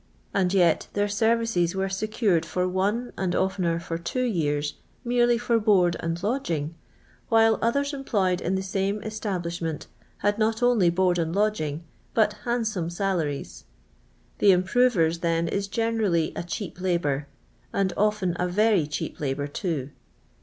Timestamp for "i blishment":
9.29-9.85